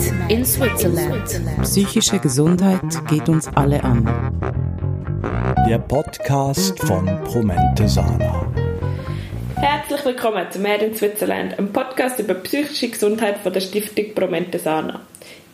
Made 0.00 0.32
in 0.32 0.44
Switzerland. 0.46 1.42
Psychische 1.62 2.18
Gesundheit 2.18 2.80
geht 3.08 3.28
uns 3.28 3.48
alle 3.54 3.84
an. 3.84 4.08
Der 5.68 5.78
Podcast 5.78 6.78
von 6.80 7.04
Promente 7.24 7.86
Sana. 7.86 8.50
Herzlich 9.56 10.02
willkommen 10.06 10.46
zu 10.50 10.58
Made 10.60 10.86
in 10.86 10.96
Switzerland, 10.96 11.58
einem 11.58 11.70
Podcast 11.70 12.18
über 12.18 12.32
psychische 12.32 12.88
Gesundheit 12.88 13.38
von 13.38 13.52
der 13.52 13.60
Stiftung 13.60 14.14
Promente 14.14 14.58
Sana. 14.58 15.00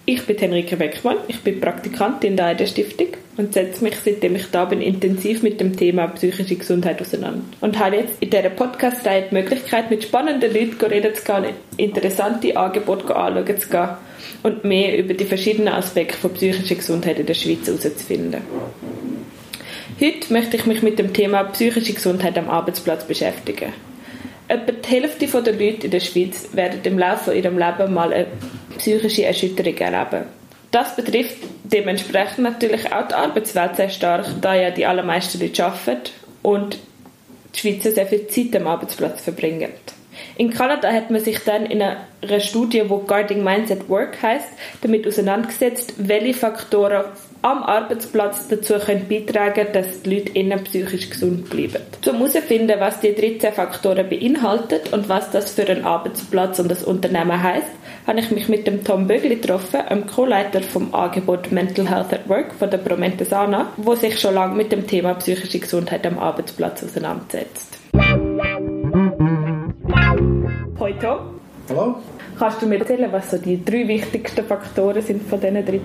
Ich 0.05 0.25
bin 0.25 0.39
Henrike 0.39 0.77
Beckmann, 0.77 1.17
ich 1.27 1.41
bin 1.41 1.61
Praktikantin 1.61 2.37
da 2.37 2.53
in 2.53 2.59
der 2.59 2.67
Stiftung 2.67 3.09
und 3.37 3.53
setze 3.53 3.83
mich, 3.83 3.97
seitdem 3.97 4.37
ich 4.37 4.49
da 4.53 4.67
bin, 4.67 4.81
intensiv 4.81 5.43
mit 5.43 5.61
dem 5.61 5.77
Thema 5.77 6.07
psychische 6.07 6.55
Gesundheit 6.55 7.01
auseinander. 7.01 7.43
Und 7.61 7.81
habe 7.81 7.97
jetzt 7.97 8.23
in 8.23 8.31
dieser 8.31 8.51
Podcast-Reihe 8.51 9.25
die 9.29 9.35
Möglichkeit, 9.35 9.91
mit 9.91 10.05
spannenden 10.05 10.55
Leuten 10.55 10.87
reden 10.87 11.17
zu 11.17 11.25
gehen, 11.25 11.55
interessante 11.79 12.57
Angebote 12.57 13.17
anschauen 13.17 13.61
zu 13.61 13.69
gehen 13.69 13.89
und 14.43 14.65
mehr 14.65 14.97
über 14.99 15.15
die 15.15 15.25
verschiedenen 15.25 15.75
Aspekte 15.75 16.17
von 16.17 16.33
psychischer 16.35 16.75
Gesundheit 16.75 17.19
in 17.19 17.27
der 17.27 17.35
Schweiz 17.35 17.67
herauszufinden. 17.67 18.43
Heute 20.01 20.33
möchte 20.33 20.57
ich 20.57 20.67
mich 20.67 20.83
mit 20.83 20.99
dem 20.99 21.13
Thema 21.13 21.45
psychische 21.45 21.95
Gesundheit 21.95 22.37
am 22.37 22.51
Arbeitsplatz 22.51 23.05
beschäftigen. 23.05 23.73
Etwa 24.49 24.73
die 24.73 24.89
Hälfte 24.89 25.27
der 25.27 25.53
Leute 25.55 25.87
in 25.87 25.91
der 25.91 26.01
Schweiz 26.01 26.49
werden 26.53 26.81
im 26.85 26.99
Laufe 26.99 27.35
ihres 27.35 27.53
Lebens 27.53 27.91
mal 27.91 28.13
eine 28.13 28.27
psychische 28.79 29.25
Erschütterung 29.25 29.77
erleben. 29.77 30.27
Das 30.71 30.95
betrifft 30.95 31.39
dementsprechend 31.65 32.41
natürlich 32.41 32.93
auch 32.93 33.09
die 33.09 33.15
Arbeitswelt 33.15 33.77
sehr 33.77 33.89
stark, 33.89 34.27
da 34.41 34.55
ja 34.55 34.71
die 34.71 34.85
allermeisten 34.85 35.41
Leute 35.41 35.65
arbeiten 35.65 36.11
und 36.43 36.79
die 37.55 37.59
Schweizer 37.59 37.93
sehr 37.93 38.07
viel 38.07 38.27
Zeit 38.27 38.55
am 38.61 38.67
Arbeitsplatz 38.67 39.23
verbringen. 39.23 39.71
In 40.37 40.51
Kanada 40.51 40.93
hat 40.93 41.11
man 41.11 41.21
sich 41.21 41.39
dann 41.45 41.67
in 41.67 41.83
einer 41.83 42.41
Studie, 42.41 42.83
wo 42.89 42.99
Guarding 42.99 43.43
Mindset 43.43 43.89
Work 43.89 44.23
heißt, 44.23 44.49
damit 44.83 45.07
auseinandergesetzt, 45.07 45.95
welche 45.99 46.35
Faktoren 46.35 47.05
am 47.43 47.63
Arbeitsplatz 47.63 48.49
dazu 48.49 48.75
können 48.75 49.07
beitragen 49.09 49.69
dass 49.73 50.03
die 50.03 50.17
Leute 50.17 50.33
innen 50.33 50.65
psychisch 50.65 51.11
gesund 51.11 51.49
bleiben. 51.49 51.83
Um 52.07 52.17
herauszufinden, 52.17 52.81
was 52.81 53.01
die 53.01 53.15
13 53.15 53.53
Faktoren 53.53 54.09
beinhaltet 54.09 54.93
und 54.93 55.09
was 55.09 55.31
das 55.31 55.53
für 55.53 55.69
einen 55.69 55.85
Arbeitsplatz 55.85 56.59
und 56.59 56.71
das 56.71 56.83
Unternehmen 56.83 57.41
heißt, 57.41 57.69
habe 58.07 58.21
ich 58.21 58.31
mich 58.31 58.49
mit 58.49 58.67
dem 58.67 58.85
Tom 58.85 59.07
Bögli 59.07 59.37
getroffen, 59.37 59.81
einem 59.81 60.07
Co-Leiter 60.07 60.61
vom 60.61 60.95
Angebot 60.95 61.53
Mental 61.53 61.89
Health 61.89 62.13
at 62.13 62.29
Work 62.29 62.55
von 62.55 62.71
der 62.71 62.79
Promente 62.79 63.25
Sana, 63.25 63.73
wo 63.77 63.95
sich 63.95 64.19
schon 64.19 64.35
lange 64.35 64.55
mit 64.55 64.73
dem 64.73 64.87
Thema 64.87 65.15
psychische 65.15 65.59
Gesundheit 65.59 66.07
am 66.07 66.19
Arbeitsplatz 66.19 66.83
auseinandersetzt. 66.83 67.79
Hoi 70.79 70.93
Tom. 71.01 71.41
Hallo. 71.71 71.95
Kannst 72.39 72.61
du 72.61 72.67
mir 72.67 72.79
erzählen, 72.79 73.11
was 73.11 73.31
so 73.31 73.39
die 73.39 73.65
drei 73.65 73.89
wichtigsten 73.89 74.45
Faktoren 74.45 75.01
sind 75.01 75.23
von 75.23 75.41
diesen 75.41 75.65
13? 75.65 75.81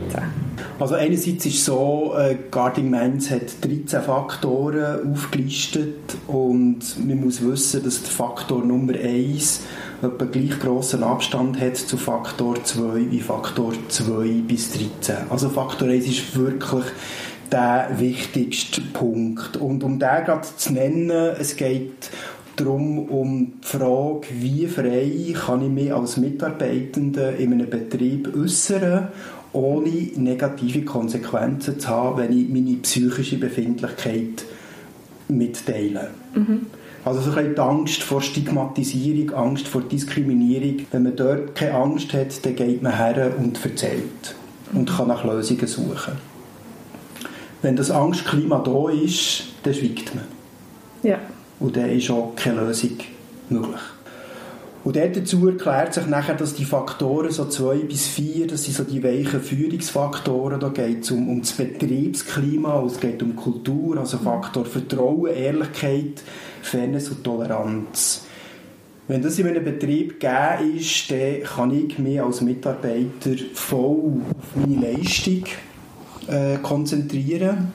Also 0.81 0.95
einerseits 0.95 1.45
ist 1.45 1.55
es 1.55 1.65
so, 1.65 2.13
äh, 2.17 2.35
Guarding 2.51 2.89
Minds 2.89 3.31
hat 3.31 3.63
13 3.63 4.01
Faktoren 4.01 5.13
aufgelistet 5.13 6.17
und 6.27 6.79
man 7.07 7.21
muss 7.21 7.41
wissen, 7.41 7.81
dass 7.83 8.01
der 8.01 8.11
Faktor 8.11 8.65
Nummer 8.65 8.93
1 8.93 9.61
etwa 10.01 10.25
gleich 10.25 10.59
grossen 10.59 11.03
Abstand 11.03 11.61
hat 11.61 11.77
zu 11.77 11.95
Faktor 11.95 12.61
2 12.61 13.11
wie 13.11 13.21
Faktor 13.21 13.71
2 13.87 14.41
bis 14.45 14.73
13. 14.73 15.29
Also 15.29 15.47
Faktor 15.47 15.87
1 15.87 16.05
ist 16.05 16.37
wirklich 16.37 16.83
der 17.49 17.91
wichtigste 17.97 18.81
Punkt. 18.81 19.55
Und 19.55 19.83
um 19.83 19.99
den 19.99 20.25
gerade 20.25 20.47
zu 20.57 20.73
nennen, 20.73 21.11
es 21.39 21.55
geht 21.55 22.09
darum, 22.63 22.99
um 23.09 23.53
die 23.63 23.67
Frage, 23.67 24.27
wie 24.39 24.67
frei 24.67 25.33
kann 25.33 25.63
ich 25.63 25.69
mich 25.69 25.93
als 25.93 26.17
Mitarbeitende 26.17 27.31
in 27.37 27.53
einem 27.53 27.69
Betrieb 27.69 28.35
äußern, 28.35 29.09
ohne 29.53 30.09
negative 30.15 30.83
Konsequenzen 30.83 31.79
zu 31.79 31.87
haben, 31.89 32.21
wenn 32.21 32.37
ich 32.37 32.49
meine 32.49 32.77
psychische 32.77 33.37
Befindlichkeit 33.37 34.45
mitteile. 35.27 36.11
Mhm. 36.35 36.67
Also 37.03 37.21
so 37.21 37.31
ein 37.31 37.55
die 37.55 37.59
Angst 37.59 38.03
vor 38.03 38.21
Stigmatisierung, 38.21 39.31
Angst 39.35 39.67
vor 39.67 39.81
Diskriminierung. 39.81 40.85
Wenn 40.91 41.03
man 41.03 41.15
dort 41.15 41.55
keine 41.55 41.73
Angst 41.73 42.13
hat, 42.13 42.45
dann 42.45 42.55
geht 42.55 42.83
man 42.83 42.95
her 42.95 43.33
und 43.39 43.63
erzählt 43.63 44.35
und 44.71 44.95
kann 44.95 45.07
nach 45.07 45.23
Lösungen 45.23 45.67
suchen. 45.67 46.13
Wenn 47.63 47.75
das 47.75 47.89
Angstklima 47.91 48.59
da 48.59 48.89
ist, 48.89 49.45
dann 49.63 49.73
schweigt 49.73 50.13
man. 50.13 50.25
Ja. 51.03 51.19
Und 51.61 51.77
dann 51.77 51.89
ist 51.91 52.09
auch 52.09 52.33
keine 52.35 52.61
Lösung 52.61 52.97
möglich. 53.49 53.81
Und 54.83 54.95
dazu 54.95 55.47
erklärt 55.47 55.93
sich 55.93 56.07
nachher, 56.07 56.33
dass 56.33 56.55
die 56.55 56.65
Faktoren, 56.65 57.29
so 57.29 57.45
zwei 57.45 57.75
bis 57.77 58.07
vier, 58.07 58.47
das 58.47 58.63
sind 58.63 58.75
so 58.75 58.83
die 58.83 59.03
weichen 59.03 59.39
Führungsfaktoren, 59.39 60.59
da 60.59 60.69
geht 60.69 61.03
es 61.03 61.11
um, 61.11 61.29
um 61.29 61.41
das 61.41 61.51
Betriebsklima, 61.51 62.83
es 62.83 62.99
geht 62.99 63.21
um 63.21 63.35
Kultur, 63.35 63.99
also 63.99 64.17
Faktor 64.17 64.65
Vertrauen, 64.65 65.31
Ehrlichkeit, 65.31 66.23
Fairness 66.63 67.09
und 67.09 67.23
Toleranz. 67.23 68.25
Wenn 69.07 69.21
das 69.21 69.37
in 69.37 69.47
einem 69.47 69.63
Betrieb 69.63 70.19
gegeben 70.19 70.77
ist, 70.77 71.11
dann 71.11 71.43
kann 71.43 71.71
ich 71.77 71.99
mich 71.99 72.19
als 72.19 72.41
Mitarbeiter 72.41 73.35
voll 73.53 74.21
auf 74.35 74.55
meine 74.55 74.93
Leistung 74.93 75.43
äh, 76.27 76.57
konzentrieren. 76.57 77.71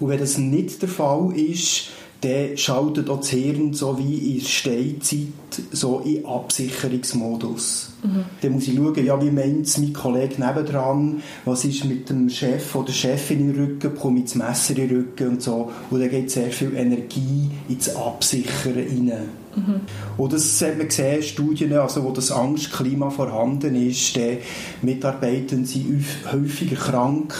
Und 0.00 0.08
wenn 0.08 0.20
das 0.20 0.38
nicht 0.38 0.80
der 0.80 0.88
Fall 0.88 1.36
ist, 1.36 1.90
dann 2.22 2.56
schaltet 2.56 3.10
auch 3.10 3.18
das 3.18 3.30
Hirn 3.30 3.74
so 3.74 3.98
wie 3.98 4.34
in 4.34 4.38
der 4.38 4.46
Steinzeit 4.46 5.28
so 5.72 5.98
in 6.00 6.24
Absicherungsmodus. 6.24 7.90
Mhm. 8.02 8.24
Dann 8.40 8.52
muss 8.52 8.68
ich 8.68 8.76
schauen, 8.76 9.04
ja, 9.04 9.20
wie 9.20 9.30
meint 9.30 9.66
es 9.66 9.78
mein 9.78 9.92
Kollege 9.92 10.40
nebendran, 10.40 11.22
was 11.44 11.64
ist 11.64 11.84
mit 11.84 12.08
dem 12.08 12.30
Chef 12.30 12.74
oder 12.74 12.92
Chefin 12.92 13.50
im 13.50 13.56
Rücken, 13.56 13.92
bekomme 13.94 14.20
ich 14.20 14.24
das 14.26 14.34
Messer 14.36 14.78
in 14.78 14.88
den 14.88 14.96
Rücken 14.96 15.28
und 15.30 15.42
so. 15.42 15.70
Und 15.90 16.00
dann 16.00 16.10
geht 16.10 16.30
sehr 16.30 16.50
viel 16.50 16.74
Energie 16.76 17.50
ins 17.68 17.94
Absichern 17.94 18.74
rein. 18.74 19.12
Mhm. 19.54 19.80
Und 20.16 20.32
das 20.32 20.60
hat 20.62 20.78
man 20.78 20.88
gesehen, 20.88 21.22
Studien, 21.22 21.72
also 21.74 22.04
wo 22.04 22.10
das 22.10 22.30
Angstklima 22.30 23.10
vorhanden 23.10 23.74
ist, 23.74 24.16
die 24.16 24.38
Mitarbeiter 24.82 25.56
sind 25.64 26.04
häufiger 26.30 26.76
krank, 26.76 27.34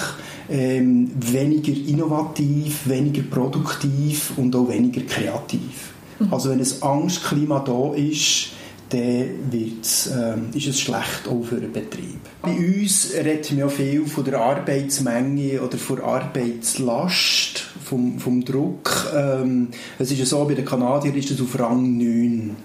ähm, 0.50 1.10
weniger 1.14 1.72
innovativ, 1.72 2.88
weniger 2.88 3.22
produktiv 3.22 4.32
und 4.36 4.54
auch 4.54 4.68
weniger 4.68 5.02
kreativ. 5.02 5.92
Mhm. 6.18 6.32
Also 6.32 6.50
wenn 6.50 6.60
ein 6.60 6.82
Angstklima 6.82 7.60
da 7.60 7.94
ist, 7.94 8.50
dann 8.92 9.50
ähm, 9.52 10.50
ist 10.54 10.66
es 10.66 10.80
schlecht 10.80 11.26
auch 11.28 11.42
für 11.44 11.60
den 11.60 11.72
Betrieb. 11.72 12.20
Bei 12.42 12.50
uns 12.50 13.12
redet 13.14 13.50
man 13.50 13.60
ja 13.60 13.68
viel 13.68 14.04
von 14.06 14.24
der 14.24 14.40
Arbeitsmenge 14.40 15.62
oder 15.62 15.78
von 15.78 15.96
der 15.96 16.04
Arbeitslast, 16.04 17.64
vom, 17.84 18.18
vom 18.18 18.44
Druck. 18.44 19.10
Ähm, 19.16 19.68
es 19.98 20.10
ist 20.10 20.18
ja 20.18 20.26
so, 20.26 20.44
bei 20.44 20.54
den 20.54 20.64
Kanadiern 20.64 21.14
ist 21.14 21.30
es 21.30 21.40
auf 21.40 21.58
Rang 21.58 21.96
9. 21.96 22.56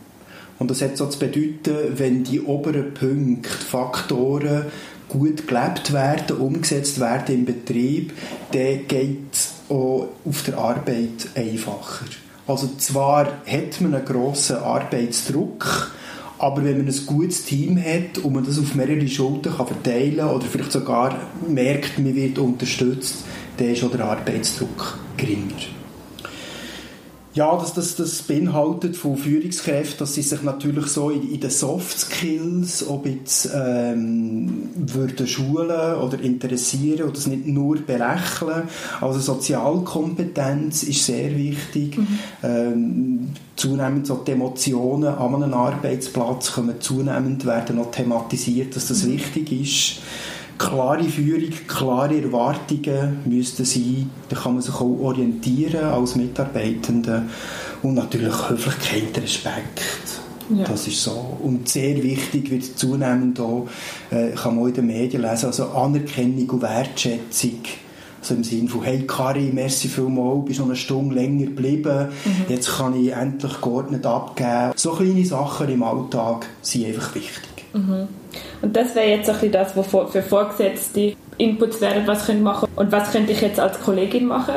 Und 0.59 0.71
das 0.71 0.81
hat 0.81 0.97
so 0.97 1.07
zu 1.07 1.19
bedeuten, 1.19 1.93
wenn 1.95 2.23
die 2.23 2.41
oberen 2.41 2.93
Punkte, 2.93 3.49
Faktoren 3.49 4.66
gut 5.07 5.47
gelebt 5.47 5.93
werden, 5.93 6.37
umgesetzt 6.37 6.99
werden 6.99 7.35
im 7.35 7.45
Betrieb, 7.45 8.11
dann 8.51 8.87
geht 8.87 9.31
es 9.31 9.53
auch 9.69 10.09
auf 10.25 10.43
der 10.43 10.57
Arbeit 10.57 11.29
einfacher. 11.35 12.05
Also 12.47 12.69
zwar 12.77 13.25
hat 13.45 13.81
man 13.81 13.95
einen 13.95 14.05
grossen 14.05 14.57
Arbeitsdruck, 14.57 15.91
aber 16.39 16.63
wenn 16.63 16.77
man 16.77 16.87
ein 16.87 17.05
gutes 17.05 17.45
Team 17.45 17.77
hat 17.77 18.19
und 18.23 18.33
man 18.33 18.45
das 18.45 18.59
auf 18.59 18.75
mehrere 18.75 19.07
Schultern 19.07 19.55
kann 19.55 19.67
verteilen 19.67 20.17
kann 20.17 20.29
oder 20.29 20.45
vielleicht 20.45 20.71
sogar 20.71 21.19
merkt, 21.47 21.97
man 21.99 22.15
wird 22.15 22.37
unterstützt, 22.39 23.23
dann 23.57 23.69
ist 23.69 23.83
auch 23.83 23.91
der 23.91 24.05
Arbeitsdruck 24.05 24.99
geringer. 25.17 25.76
Ja, 27.37 27.55
das, 27.55 27.75
das, 27.75 27.95
das 27.95 28.23
beinhaltet 28.23 28.97
von 28.97 29.15
Führungskräften, 29.15 29.99
dass 29.99 30.15
sie 30.15 30.23
sich 30.23 30.41
natürlich 30.41 30.87
so 30.87 31.11
in, 31.11 31.31
in 31.31 31.39
den 31.39 31.51
Soft 31.51 31.99
Skills 31.99 32.87
ob 32.87 33.05
jetzt 33.05 33.51
ähm, 33.53 34.69
würden 34.75 35.28
schulen 35.28 35.97
oder 35.97 36.19
interessieren 36.19 37.03
oder 37.03 37.13
das 37.13 37.28
nicht 37.28 37.45
nur 37.45 37.78
belächeln. 37.78 38.63
Also 39.01 39.19
Sozialkompetenz 39.19 40.81
ist 40.81 41.05
sehr 41.05 41.37
wichtig. 41.37 41.99
Mhm. 41.99 42.07
Ähm, 42.41 43.29
zunehmend 43.55 44.07
so 44.07 44.16
die 44.16 44.31
Emotionen 44.31 45.13
an 45.13 45.35
einem 45.35 45.53
Arbeitsplatz 45.53 46.53
kommen 46.53 46.81
zunehmend 46.81 47.45
werden 47.45 47.75
noch 47.75 47.91
thematisiert, 47.91 48.75
dass 48.75 48.87
das 48.87 49.03
mhm. 49.03 49.13
wichtig 49.13 49.51
ist 49.51 50.01
klare 50.57 51.03
Führung, 51.03 51.51
klare 51.67 52.21
Erwartungen 52.21 53.19
müssten 53.25 53.65
sein. 53.65 54.09
Da 54.29 54.35
kann 54.35 54.53
man 54.53 54.61
sich 54.61 54.75
auch 54.75 54.99
orientieren 55.01 55.85
als 55.85 56.15
Mitarbeitende. 56.15 57.23
Und 57.83 57.95
natürlich 57.95 58.49
Höflichkeit, 58.49 59.21
Respekt. 59.21 59.81
Ja. 60.49 60.63
Das 60.63 60.87
ist 60.87 61.03
so. 61.03 61.37
Und 61.43 61.67
sehr 61.67 62.01
wichtig 62.01 62.49
wird 62.49 62.63
zunehmend 62.63 63.39
auch, 63.39 63.67
äh, 64.09 64.31
kann 64.31 64.55
man 64.55 64.63
auch 64.63 64.67
in 64.67 64.73
den 64.75 64.87
Medien 64.87 65.21
lesen, 65.21 65.47
also 65.47 65.69
Anerkennung 65.69 66.49
und 66.49 66.61
Wertschätzung. 66.61 67.59
Also 68.19 68.33
im 68.33 68.43
Sinne 68.43 68.67
von, 68.67 68.83
hey 68.83 69.05
Kari, 69.05 69.51
merci 69.53 69.87
vielmals, 69.87 70.45
bist 70.45 70.59
noch 70.59 70.67
eine 70.67 70.75
Stunde 70.75 71.15
länger 71.15 71.45
geblieben, 71.45 72.07
mhm. 72.25 72.45
jetzt 72.49 72.77
kann 72.77 72.95
ich 72.95 73.11
endlich 73.11 73.61
geordnet 73.61 74.05
abgeben. 74.05 74.71
So 74.75 74.91
kleine 74.91 75.25
Sachen 75.25 75.69
im 75.69 75.83
Alltag 75.83 76.47
sind 76.61 76.87
einfach 76.87 77.13
wichtig. 77.13 77.65
Mhm. 77.73 78.07
Und 78.61 78.75
das 78.75 78.95
wäre 78.95 79.09
jetzt 79.09 79.28
bisschen 79.28 79.51
das, 79.51 79.75
was 79.75 79.87
für 79.87 80.22
Vorgesetzte 80.22 81.16
Inputs 81.37 81.81
wären, 81.81 82.07
was 82.07 82.25
können 82.25 82.43
machen 82.43 82.67
und 82.75 82.91
was 82.91 83.11
könnte 83.11 83.31
ich 83.31 83.41
jetzt 83.41 83.59
als 83.59 83.79
Kollegin 83.79 84.25
machen? 84.25 84.55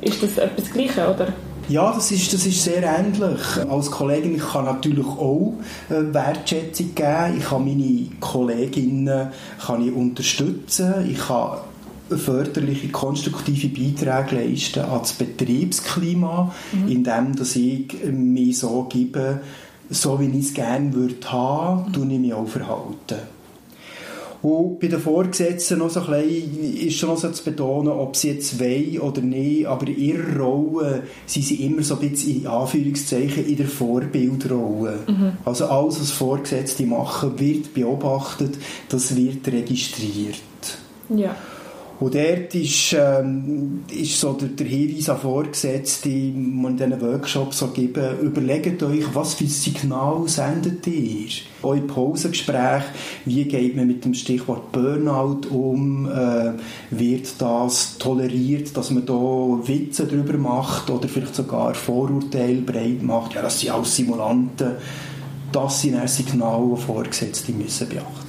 Ist 0.00 0.22
das 0.22 0.36
etwas 0.36 0.70
Gleiches, 0.70 0.98
oder? 0.98 1.28
Ja, 1.68 1.92
das 1.92 2.10
ist, 2.10 2.32
das 2.32 2.44
ist 2.44 2.62
sehr 2.62 2.82
ähnlich. 2.82 3.40
Als 3.70 3.90
Kollegin 3.90 4.34
ich 4.34 4.46
kann 4.46 4.66
natürlich 4.66 5.06
auch 5.06 5.54
äh, 5.88 6.12
Wertschätzung 6.12 6.94
geben. 6.94 7.38
Ich 7.38 7.44
kann 7.44 7.64
meine 7.64 8.06
Kolleginnen 8.20 9.28
kann 9.64 9.86
ich 9.86 9.94
unterstützen. 9.94 11.10
Ich 11.10 11.18
kann 11.18 11.58
förderliche, 12.10 12.88
konstruktive 12.88 13.68
Beiträge 13.68 14.44
leisten 14.44 14.80
an 14.80 15.00
das 15.00 15.14
Betriebsklima, 15.14 16.54
mhm. 16.72 16.88
indem 16.88 17.34
dass 17.34 17.56
ich 17.56 17.94
mich 18.04 18.58
so 18.58 18.84
gebe, 18.84 19.40
so 19.90 20.18
wie 20.20 20.26
ich 20.38 20.46
es 20.46 20.54
gerne 20.54 20.92
würde 20.94 21.30
haben, 21.30 21.92
mhm. 21.92 22.10
ich 22.10 22.18
mich 22.18 22.34
auch 22.34 22.48
verhalten. 22.48 23.34
Und 24.44 24.78
bei 24.78 24.88
den 24.88 25.00
Vorgesetzten 25.00 25.78
noch 25.78 25.88
so 25.88 26.00
ein 26.00 26.22
bisschen, 26.22 26.86
ist 26.86 26.98
schon 26.98 27.08
noch 27.08 27.16
so 27.16 27.30
zu 27.30 27.44
betonen, 27.44 27.88
ob 27.88 28.14
sie 28.14 28.32
jetzt 28.32 28.60
wollen 28.60 29.00
oder 29.00 29.22
nicht, 29.22 29.64
aber 29.64 29.88
in 29.88 29.96
ihrer 29.96 30.38
Rolle 30.38 31.04
sind 31.24 31.46
sie 31.46 31.64
immer 31.64 31.82
so 31.82 31.98
ein 31.98 32.10
bisschen 32.10 32.42
in 32.42 32.46
Anführungszeichen 32.46 33.46
in 33.46 33.56
der 33.56 33.66
Vorbildrolle. 33.66 34.98
Mhm. 35.08 35.32
Also 35.46 35.64
alles, 35.64 35.98
was 35.98 36.10
Vorgesetzte 36.10 36.84
machen, 36.84 37.38
wird 37.38 37.72
beobachtet, 37.72 38.58
das 38.90 39.16
wird 39.16 39.48
registriert. 39.48 40.42
Ja. 41.08 41.34
Und 42.00 42.14
dort 42.14 42.54
ist, 42.54 42.94
ähm, 42.98 43.84
ist 43.90 44.18
so 44.18 44.32
der, 44.32 44.48
der 44.48 44.66
Hinweis 44.66 45.08
an 45.08 45.18
Vorgesetzte, 45.18 46.08
die 46.08 46.32
man 46.32 46.72
in 46.72 46.76
diesen 46.76 47.00
Workshops 47.00 47.58
so 47.58 47.68
geben, 47.68 48.18
überlegt 48.20 48.82
euch, 48.82 49.04
was 49.14 49.34
für 49.34 49.44
ein 49.44 49.48
Signal 49.48 50.26
sendet 50.26 50.86
ihr? 50.86 51.28
Im 51.62 51.86
Pausengespräch, 51.86 52.82
wie 53.24 53.44
geht 53.44 53.76
man 53.76 53.86
mit 53.86 54.04
dem 54.04 54.12
Stichwort 54.12 54.72
Burnout 54.72 55.48
um? 55.50 56.10
Äh, 56.10 56.52
wird 56.90 57.40
das 57.40 57.96
toleriert, 57.98 58.76
dass 58.76 58.90
man 58.90 59.06
da 59.06 59.14
Witze 59.14 60.06
darüber 60.06 60.36
macht 60.36 60.90
oder 60.90 61.08
vielleicht 61.08 61.34
sogar 61.36 61.74
Vorurteile 61.74 62.60
breit 62.60 63.02
macht? 63.02 63.34
Ja, 63.34 63.42
das 63.42 63.60
sind 63.60 63.70
alles 63.70 63.94
Simulanten. 63.94 64.72
Das 65.52 65.82
sind 65.82 66.08
Signale, 66.08 66.74
die 66.74 66.82
Vorgesetzte 66.82 67.52
müssen 67.52 67.88
beachten 67.88 68.23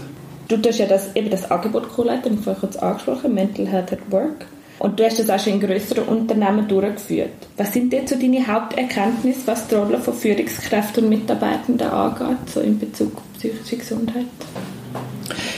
Du 0.47 0.57
tust 0.57 0.79
ja 0.79 0.85
das, 0.85 1.15
eben 1.15 1.29
das 1.29 1.49
Angebot 1.49 1.89
co-leiten, 1.89 2.35
ich 2.35 2.41
vorhin 2.41 2.61
kurz 2.61 2.75
angesprochen, 2.75 3.33
Mental 3.33 3.67
Health 3.67 3.93
at 3.93 4.11
Work. 4.11 4.45
Und 4.77 4.99
du 4.99 5.05
hast 5.05 5.19
das 5.19 5.29
auch 5.29 5.39
schon 5.39 5.53
in 5.53 5.61
größeren 5.61 6.03
Unternehmen 6.03 6.67
durchgeführt. 6.67 7.31
Was 7.57 7.73
sind 7.73 7.93
jetzt 7.93 8.13
so 8.13 8.19
deine 8.19 8.45
Haupterkenntnisse, 8.45 9.41
was 9.45 9.67
die 9.67 9.75
Rolle 9.75 9.99
von 9.99 10.13
Führungskräften 10.13 11.05
und 11.05 11.09
Mitarbeitenden 11.09 11.87
angeht, 11.87 12.49
so 12.53 12.59
in 12.59 12.77
Bezug 12.77 13.15
auf 13.15 13.23
psychische 13.37 13.77
Gesundheit? 13.77 14.25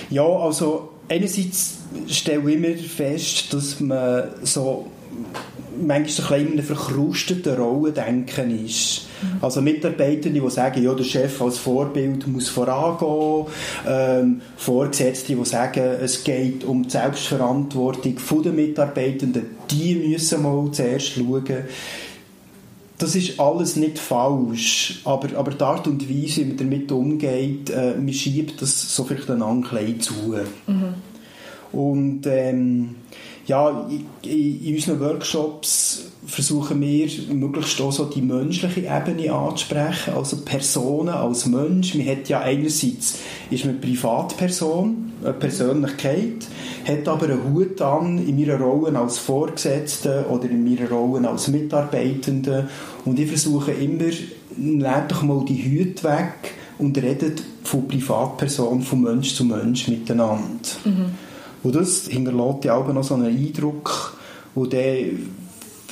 Ja, 0.09 0.23
also 0.23 0.89
einerseits 1.09 1.79
stelle 2.07 2.49
ich 2.49 2.55
immer 2.55 2.77
fest, 2.77 3.53
dass 3.53 3.79
man 3.79 4.29
so 4.43 4.85
manchmal 5.85 5.97
ein 5.97 6.03
bisschen 6.03 6.47
in 6.47 6.53
einer 6.53 6.63
verkrusteten 6.63 7.55
Rolle 7.55 7.91
denken 7.91 8.65
ist. 8.65 9.07
Mhm. 9.21 9.37
Also 9.41 9.61
Mitarbeitende, 9.61 10.39
die 10.39 10.49
sagen, 10.49 10.83
ja, 10.83 10.93
der 10.93 11.03
Chef 11.03 11.41
als 11.41 11.57
Vorbild 11.57 12.27
muss 12.27 12.49
vorangehen, 12.49 13.45
ähm, 13.87 14.41
Vorgesetzte, 14.55 15.35
die 15.35 15.45
sagen, 15.45 15.83
es 16.01 16.23
geht 16.23 16.63
um 16.63 16.83
die 16.83 16.89
Selbstverantwortung 16.89 18.15
der 18.43 18.51
Mitarbeitenden, 18.51 19.45
die 19.69 19.95
müssen 19.95 20.43
mal 20.43 20.69
zuerst 20.71 21.13
schauen. 21.13 21.43
Das 22.99 23.15
ist 23.15 23.39
alles 23.39 23.75
nicht 23.75 23.99
falsch, 23.99 25.01
aber, 25.05 25.37
aber 25.37 25.51
die 25.51 25.63
Art 25.63 25.87
und 25.87 26.09
Weise, 26.09 26.41
wie 26.41 26.45
man 26.45 26.57
damit 26.57 26.91
umgeht, 26.91 27.69
äh, 27.69 27.93
man 27.95 28.11
schiebt 28.11 28.59
das 28.61 28.95
so 28.95 29.03
vielleicht 29.03 29.29
ein 29.29 29.41
zu. 29.99 30.13
Mhm. 30.65 30.93
Und 31.71 32.21
ähm, 32.25 32.95
ja, 33.47 33.89
in, 34.23 34.75
unseren 34.75 34.99
Workshops 34.99 36.03
versuchen 36.25 36.81
wir 36.81 37.09
möglichst 37.33 37.79
auch 37.79 37.93
so 37.93 38.05
die 38.05 38.21
menschliche 38.21 38.81
Ebene 38.81 39.31
anzusprechen, 39.31 40.13
also 40.15 40.37
Personen 40.43 41.09
als 41.09 41.45
Mensch. 41.45 41.95
Man 41.95 42.07
hat 42.07 42.27
ja 42.27 42.41
einerseits 42.41 43.19
ist 43.49 43.65
man 43.65 43.79
Privatperson, 43.79 45.13
eine 45.23 45.33
Persönlichkeit, 45.33 46.45
hat 46.85 47.07
aber 47.07 47.27
einen 47.27 47.53
Hut 47.53 47.81
an 47.81 48.17
in 48.17 48.37
meiner 48.37 48.59
Rolle 48.59 48.99
als 48.99 49.17
Vorgesetzte 49.17 50.25
oder 50.29 50.49
in 50.49 50.65
meiner 50.65 50.89
Rolle 50.89 51.29
als 51.29 51.47
Mitarbeitende 51.47 52.67
und 53.05 53.17
ich 53.17 53.29
versuche 53.29 53.71
immer, 53.71 54.11
nehmt 54.57 55.09
doch 55.09 55.23
mal 55.23 55.45
die 55.45 55.63
Hüte 55.63 56.03
weg 56.03 56.53
und 56.77 56.97
redet 56.97 57.41
von 57.63 57.87
Privatperson, 57.87 58.81
von 58.81 59.01
Mensch 59.01 59.35
zu 59.35 59.45
Mensch 59.45 59.87
miteinander. 59.87 60.69
Mhm. 60.83 61.26
Und 61.63 61.75
das 61.75 62.07
hinterlässt 62.07 62.65
ja 62.65 62.75
auch 62.75 62.91
noch 62.93 63.03
so 63.03 63.15
einen 63.15 63.25
Eindruck, 63.27 64.17
wo 64.55 64.65
der 64.65 65.05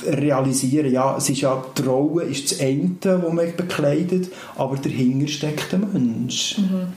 realisieren, 0.06 0.92
ja, 0.92 1.16
es 1.16 1.30
ist 1.30 1.40
ja, 1.40 1.64
die 1.76 1.82
Rolle 1.82 2.24
ist 2.24 2.50
das 2.50 2.58
Ende, 2.58 3.20
das 3.22 3.32
man 3.32 3.56
bekleidet, 3.56 4.30
aber 4.56 4.76
dahinter 4.76 5.28
steckt 5.28 5.72
der 5.72 5.78
Mensch. 5.78 6.58
Mhm. 6.58 6.92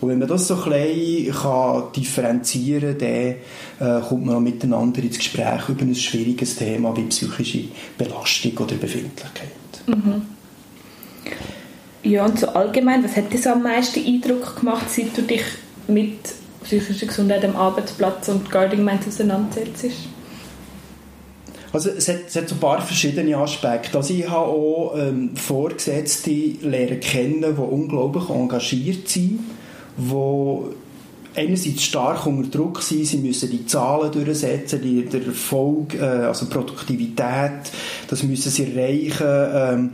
Und 0.00 0.10
wenn 0.10 0.18
man 0.18 0.28
das 0.28 0.46
so 0.46 0.54
ein 0.62 1.32
kann 1.32 1.84
differenzieren 1.96 2.98
kann, 2.98 3.34
dann 3.78 4.02
äh, 4.02 4.06
kommt 4.06 4.26
man 4.26 4.36
auch 4.36 4.40
miteinander 4.40 5.02
ins 5.02 5.18
Gespräch 5.18 5.68
über 5.68 5.82
ein 5.82 5.94
schwieriges 5.94 6.56
Thema 6.56 6.96
wie 6.96 7.02
psychische 7.02 7.64
Belastung 7.96 8.56
oder 8.58 8.76
Befindlichkeit. 8.76 9.48
Mhm. 9.86 10.22
Ja, 12.04 12.26
und 12.26 12.38
so 12.38 12.48
allgemein, 12.48 13.02
was 13.02 13.16
hat 13.16 13.32
dir 13.32 13.38
so 13.38 13.50
am 13.50 13.62
meisten 13.62 14.04
Eindruck 14.06 14.60
gemacht, 14.60 14.86
seit 14.88 15.16
du 15.16 15.22
dich 15.22 15.42
mit 15.88 16.18
psychische 16.68 17.06
Gesundheit 17.06 17.44
am 17.46 17.56
Arbeitsplatz 17.56 18.28
und 18.28 18.50
Guarding 18.50 18.84
Minds 18.84 19.08
auseinandersetzt? 19.08 19.86
Also 21.72 21.90
es 21.90 22.08
hat, 22.08 22.26
es 22.28 22.36
hat 22.36 22.52
ein 22.52 22.58
paar 22.58 22.80
verschiedene 22.82 23.36
Aspekte. 23.36 23.96
Also 23.96 24.12
ich 24.14 24.28
habe 24.28 24.46
auch 24.46 24.94
ähm, 24.96 25.34
Vorgesetzte 25.34 26.30
lernen 26.62 27.00
kennen, 27.00 27.40
die 27.40 27.60
unglaublich 27.60 28.28
engagiert 28.28 29.08
sind, 29.08 29.40
die 29.96 30.10
einerseits 31.34 31.84
stark 31.84 32.26
unter 32.26 32.50
Druck 32.50 32.82
sind, 32.82 33.06
sie 33.06 33.18
müssen 33.18 33.50
die 33.50 33.64
Zahlen 33.64 34.12
durchsetzen, 34.12 34.82
die, 34.82 35.04
der 35.04 35.26
Erfolg, 35.26 35.94
äh, 35.94 36.00
also 36.00 36.46
Produktivität, 36.46 37.70
das 38.08 38.22
müssen 38.22 38.50
sie 38.50 38.74
erreichen. 38.74 39.26
Ähm, 39.26 39.90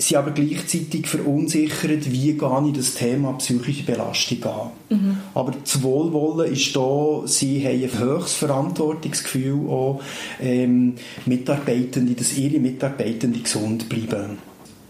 sie 0.00 0.16
aber 0.16 0.30
gleichzeitig 0.30 1.06
verunsichert, 1.06 2.10
wie 2.10 2.32
gehe 2.32 2.62
ich 2.66 2.72
das 2.76 2.94
Thema 2.94 3.32
psychische 3.34 3.84
Belastung 3.84 4.44
an. 4.44 4.70
Mhm. 4.88 5.16
Aber 5.34 5.52
das 5.52 5.82
Wohlwollen 5.82 6.52
ist 6.52 6.74
da, 6.74 7.22
sie 7.26 7.64
haben 7.64 7.82
ein 7.82 7.98
höchstes 7.98 8.34
Verantwortungsgefühl 8.34 9.68
auch, 9.68 10.00
ähm, 10.40 10.94
Mitarbeitende, 11.26 12.14
dass 12.14 12.36
ihre 12.36 12.58
Mitarbeitende 12.58 13.40
gesund 13.40 13.88
bleiben. 13.88 14.38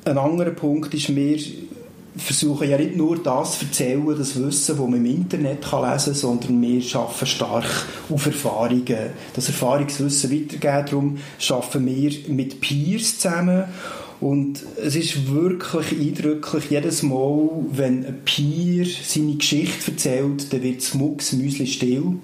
Ein 0.04 0.18
anderer 0.18 0.50
Punkt 0.50 0.94
ist, 0.94 1.14
wir 1.14 1.38
versuchen 2.16 2.68
ja 2.68 2.76
nicht 2.76 2.96
nur 2.96 3.22
das 3.22 3.58
zu 3.58 3.66
erzählen, 3.66 4.06
das 4.16 4.40
Wissen, 4.40 4.76
das 4.76 4.86
man 4.86 4.94
im 4.94 5.06
Internet 5.06 5.62
kann 5.62 5.90
lesen 5.90 6.12
kann, 6.12 6.14
sondern 6.14 6.62
wir 6.62 6.82
arbeiten 6.96 7.26
stark 7.26 7.86
auf 8.08 8.26
Erfahrungen. 8.26 9.10
Das 9.34 9.48
Erfahrungswissen 9.48 10.30
weitergeben, 10.30 10.86
darum 10.86 11.18
arbeiten 11.50 11.86
wir 11.86 12.12
mit 12.28 12.60
Peers 12.60 13.18
zusammen 13.18 13.64
und 14.20 14.62
es 14.76 14.96
ist 14.96 15.32
wirklich 15.32 15.98
eindrücklich, 15.98 16.64
jedes 16.68 17.02
Mal, 17.02 17.48
wenn 17.72 18.04
ein 18.04 18.20
Peer 18.24 18.84
seine 19.02 19.36
Geschichte 19.36 19.92
erzählt, 19.92 20.52
dann 20.52 20.62
wird 20.62 20.82
das 20.82 20.94
Mucksmüsli 20.94 21.66
still. 21.66 22.16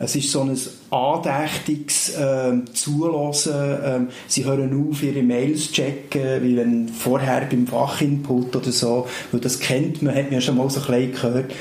Es 0.00 0.16
ist 0.16 0.32
so 0.32 0.40
ein 0.40 0.58
andächtiges 0.90 2.16
äh, 2.16 2.54
Zulassen. 2.72 3.54
Ähm, 3.84 4.08
sie 4.26 4.44
hören 4.44 4.88
auf, 4.90 5.00
ihre 5.04 5.22
Mails 5.22 5.66
zu 5.66 5.74
checken, 5.74 6.42
wie 6.42 6.56
wenn 6.56 6.88
vorher 6.88 7.46
beim 7.48 7.68
Fachinput 7.68 8.56
oder 8.56 8.72
so, 8.72 9.06
weil 9.30 9.40
das 9.40 9.60
kennt 9.60 10.02
man, 10.02 10.12
hat 10.12 10.24
man 10.24 10.34
ja 10.34 10.40
schon 10.40 10.56
mal 10.56 10.68
so 10.68 10.80
ein 10.80 10.86
bisschen 10.86 11.12
gehört. 11.12 11.54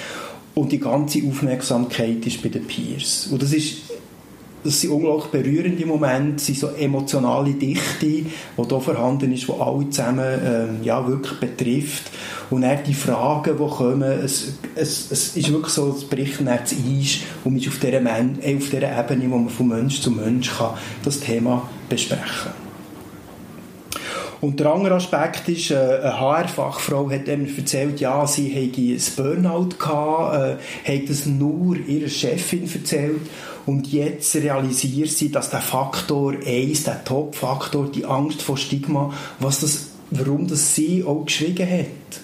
Und 0.55 0.71
die 0.71 0.79
ganze 0.79 1.19
Aufmerksamkeit 1.23 2.25
ist 2.25 2.41
bei 2.41 2.49
den 2.49 2.65
Peers. 2.65 3.27
Und 3.31 3.43
das 3.43 3.53
ist 3.53 3.90
das 4.63 4.81
sind 4.81 4.91
unglaublich 4.91 5.31
berührende 5.31 5.85
Momente, 5.85 6.33
das 6.33 6.45
sind 6.45 6.57
so 6.59 6.67
emotionale 6.69 7.53
Dichte, 7.53 8.05
die 8.05 8.25
hier 8.55 8.79
vorhanden 8.79 9.33
ist, 9.33 9.47
die 9.47 9.53
alle 9.53 9.89
zusammen 9.89 10.39
ähm, 10.45 10.83
ja, 10.83 11.05
wirklich 11.07 11.39
betrifft. 11.39 12.11
Und 12.49 12.61
dann 12.61 12.83
die 12.85 12.93
Fragen, 12.93 13.57
die 13.57 13.67
kommen, 13.67 14.03
es, 14.03 14.53
es, 14.75 15.11
es 15.11 15.37
ist 15.37 15.51
wirklich 15.51 15.73
so, 15.73 15.95
es 15.97 16.03
bricht 16.03 16.41
das 16.41 16.73
Eis 16.73 17.19
und 17.43 17.53
man 17.53 17.57
ist 17.57 17.67
auf 17.67 17.79
dieser, 17.79 17.99
auf 17.99 18.69
dieser 18.69 18.99
Ebene, 18.99 19.31
wo 19.31 19.37
man 19.37 19.49
von 19.49 19.67
Mensch 19.67 20.01
zu 20.01 20.11
Mensch 20.11 20.51
kann 20.57 20.75
das 21.03 21.19
Thema 21.19 21.67
besprechen 21.89 22.25
kann. 22.43 22.60
Und 24.41 24.59
der 24.59 24.73
andere 24.73 24.95
Aspekt 24.95 25.47
ist, 25.49 25.69
äh, 25.69 25.75
eine 25.75 26.19
HR-Fachfrau 26.19 27.11
hat 27.11 27.27
mir 27.27 27.47
erzählt, 27.55 27.99
ja, 27.99 28.25
sie 28.25 28.49
hätte 28.49 28.81
ein 28.81 29.01
Burnout 29.15 29.77
gehabt, 29.77 30.59
äh, 30.85 30.99
hat 30.99 31.09
das 31.09 31.27
nur 31.27 31.77
ihrer 31.77 32.09
Chefin 32.09 32.67
erzählt 32.73 33.21
und 33.67 33.91
jetzt 33.91 34.35
realisiert 34.35 35.09
sie, 35.09 35.31
dass 35.31 35.51
der 35.51 35.61
Faktor 35.61 36.33
1, 36.43 36.83
der 36.83 37.03
Top-Faktor, 37.03 37.91
die 37.91 38.05
Angst 38.05 38.41
vor 38.41 38.57
Stigma, 38.57 39.13
was 39.39 39.59
das, 39.59 39.89
warum 40.09 40.47
das 40.47 40.73
sie 40.73 41.03
auch 41.03 41.25
geschwiegen 41.25 41.69
hat. 41.69 42.21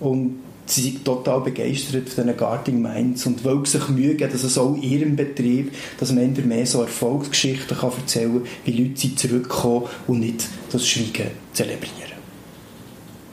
Und 0.00 0.40
sie 0.66 0.82
sind 0.82 1.04
total 1.04 1.40
begeistert 1.40 2.08
von 2.08 2.24
diesen 2.24 2.36
Guarding 2.36 2.82
Minds 2.82 3.26
und 3.26 3.44
wollen 3.44 3.64
sich 3.64 3.88
Mühe 3.88 4.14
geben, 4.14 4.32
dass 4.32 4.42
es 4.42 4.58
auch 4.58 4.74
in 4.74 4.82
ihrem 4.82 5.16
Betrieb, 5.16 5.72
dass 5.98 6.12
man 6.12 6.32
mehr 6.46 6.66
so 6.66 6.82
Erfolgsgeschichten 6.82 7.76
kann 7.76 7.92
erzählen 7.98 8.42
kann, 8.42 8.50
wie 8.64 8.82
Leute 8.82 9.00
sind 9.00 9.18
zurückkommen 9.18 9.86
und 10.06 10.20
nicht 10.20 10.46
das 10.72 10.86
Schweigen 10.86 11.30
zelebrieren. 11.52 12.16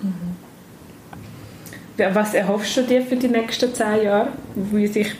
Mhm. 0.01 0.33
Was 2.13 2.33
erhoffst 2.33 2.77
du 2.77 2.83
dir 2.83 3.03
für 3.03 3.15
die 3.15 3.27
nächsten 3.27 3.73
zehn 3.73 4.03
Jahre, 4.03 4.29
wie 4.55 4.87
sich 4.87 5.13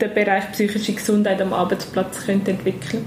der 0.00 0.08
Bereich 0.08 0.52
psychische 0.52 0.92
Gesundheit 0.92 1.40
am 1.40 1.52
Arbeitsplatz 1.52 2.24
könnte 2.24 2.52
entwickeln 2.52 3.04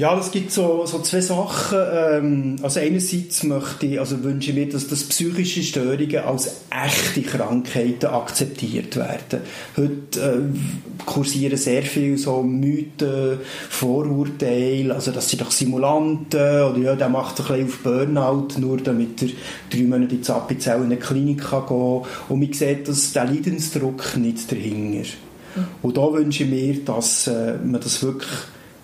ja, 0.00 0.18
es 0.18 0.30
gibt 0.30 0.50
so, 0.50 0.86
so 0.86 1.00
zwei 1.00 1.20
Sachen. 1.20 1.78
Ähm, 1.92 2.56
also 2.62 2.80
einerseits 2.80 3.42
möchte 3.42 3.84
ich, 3.84 4.00
also 4.00 4.24
wünsche 4.24 4.50
ich 4.50 4.56
mir, 4.56 4.66
dass, 4.66 4.88
dass 4.88 5.04
psychische 5.04 5.62
Störungen 5.62 6.16
als 6.16 6.62
echte 6.70 7.20
Krankheiten 7.20 8.06
akzeptiert 8.06 8.96
werden. 8.96 9.42
Heute 9.76 10.20
äh, 10.20 11.04
kursieren 11.04 11.58
sehr 11.58 11.82
viele 11.82 12.16
so 12.16 12.42
Mythen, 12.42 13.40
Vorurteile, 13.68 14.94
also 14.94 15.10
das 15.10 15.28
sind 15.28 15.42
doch 15.42 15.50
Simulanten 15.50 16.62
oder 16.62 16.78
ja, 16.78 16.96
der 16.96 17.10
macht 17.10 17.38
ein 17.38 17.46
bisschen 17.46 17.66
auf 17.66 17.78
Burnout, 17.80 18.58
nur 18.58 18.78
damit 18.78 19.22
er 19.22 19.28
drei 19.70 19.82
Monate 19.82 20.14
in 20.14 20.22
Zappizell 20.22 20.78
in 20.78 20.84
eine 20.84 20.96
Klinik 20.96 21.42
kann 21.42 21.66
gehen 21.66 22.02
und 22.30 22.40
man 22.40 22.52
sieht, 22.54 22.88
dass 22.88 23.12
der 23.12 23.26
Leidensdruck 23.26 24.16
nicht 24.16 24.50
dahinter. 24.50 25.08
Mhm. 25.56 25.64
Und 25.82 25.96
da 25.98 26.10
wünsche 26.10 26.44
ich 26.44 26.50
mir, 26.50 26.84
dass 26.86 27.26
äh, 27.26 27.58
man 27.62 27.82
das 27.82 28.02
wirklich 28.02 28.30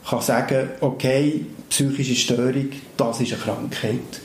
kann 0.09 0.21
sagen, 0.21 0.69
okay, 0.81 1.45
psychische 1.69 2.15
Störung, 2.15 2.69
das 2.97 3.21
ist 3.21 3.33
eine 3.33 3.43
Krankheit, 3.43 4.21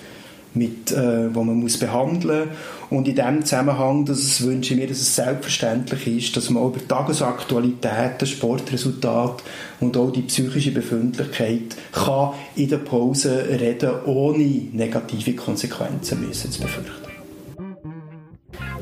mit, 0.53 0.91
äh, 0.91 1.33
wo 1.33 1.43
man 1.43 1.55
muss 1.55 1.77
behandeln 1.77 2.49
und 2.89 3.07
in 3.07 3.15
diesem 3.15 3.45
Zusammenhang 3.45 4.05
dass 4.05 4.19
es, 4.19 4.45
wünsche 4.45 4.73
ich 4.73 4.79
mir, 4.79 4.87
dass 4.87 4.99
es 4.99 5.15
selbstverständlich 5.15 6.07
ist, 6.07 6.35
dass 6.35 6.49
man 6.49 6.65
über 6.67 6.85
Tagesaktualitäten, 6.85 8.27
Sportresultate 8.27 9.43
und 9.79 9.95
auch 9.95 10.11
die 10.11 10.23
psychische 10.23 10.71
Befindlichkeit 10.71 11.75
kann 11.93 12.33
in 12.55 12.69
der 12.69 12.79
Pause 12.79 13.45
reden, 13.49 13.91
ohne 14.05 14.67
negative 14.73 15.33
Konsequenzen 15.35 16.27
müssen 16.27 16.51
zu 16.51 16.61
befürchten. 16.61 17.11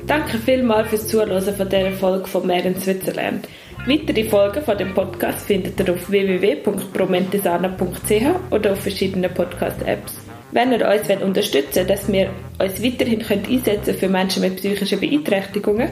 Danke 0.08 0.40
vielmals 0.40 0.90
fürs 0.90 1.08
Zuhören 1.08 1.56
von 1.56 1.70
dieser 1.70 1.92
Folge 1.92 2.26
von 2.26 2.48
Mehr 2.48 2.66
in 2.66 2.82
Switzerland. 2.82 3.48
Weitere 3.86 4.26
Folgen 4.26 4.62
von 4.62 4.78
dem 4.78 4.94
Podcast 4.94 5.48
findet 5.48 5.80
ihr 5.80 5.94
auf 5.94 6.10
www.promentesana.ch 6.10 8.52
oder 8.52 8.74
auf 8.74 8.82
verschiedenen 8.82 9.34
Podcast-Apps. 9.34 10.20
Wenn 10.52 10.74
ihr 10.74 10.86
uns 10.86 11.10
unterstützen 11.24 11.88
wollt, 11.88 11.90
dass 11.90 12.12
wir 12.12 12.30
uns 12.60 12.84
weiterhin 12.84 13.24
einsetzen 13.26 13.96
für 13.96 14.10
Menschen 14.10 14.42
mit 14.42 14.58
psychischen 14.58 15.00
Beeinträchtigungen, 15.00 15.88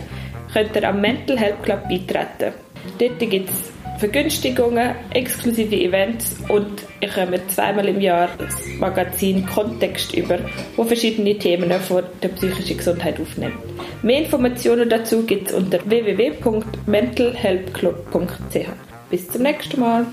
könnt 0.52 0.76
ihr 0.76 0.86
am 0.88 1.00
Mental 1.00 1.40
Help 1.40 1.64
Club 1.64 1.88
beitreten. 1.88 2.52
Dort 3.00 3.20
gibt 3.20 3.50
es 3.50 3.72
Vergünstigungen, 3.98 4.96
exklusive 5.12 5.76
Events 5.76 6.38
und 6.50 6.84
ich 7.00 7.14
komme 7.14 7.40
zweimal 7.48 7.88
im 7.88 8.00
Jahr 8.00 8.30
das 8.38 8.56
Magazin 8.80 9.44
Kontext 9.46 10.16
über, 10.16 10.38
wo 10.76 10.84
verschiedene 10.84 11.36
Themen 11.38 11.72
von 11.72 12.04
der 12.22 12.30
psychischen 12.30 12.78
Gesundheit 12.78 13.20
aufnehmen. 13.20 13.58
Mehr 14.04 14.20
Informationen 14.20 14.88
dazu 14.90 15.24
gibt 15.24 15.50
es 15.50 15.56
unter 15.56 15.80
www.mentalhelpclub.ch. 15.90 18.68
Bis 19.10 19.28
zum 19.30 19.42
nächsten 19.42 19.80
Mal. 19.80 20.06